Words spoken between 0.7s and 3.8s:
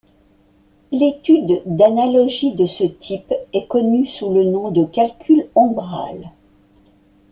L'étude d'analogies de ce type est